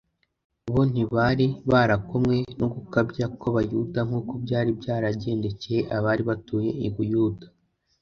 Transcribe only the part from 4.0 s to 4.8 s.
nkuko byari